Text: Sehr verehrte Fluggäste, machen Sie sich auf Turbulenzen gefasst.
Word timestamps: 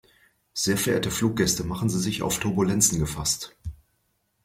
Sehr 0.55 0.77
verehrte 0.79 1.11
Fluggäste, 1.11 1.63
machen 1.63 1.87
Sie 1.87 1.99
sich 1.99 2.23
auf 2.23 2.39
Turbulenzen 2.39 2.97
gefasst. 2.97 3.55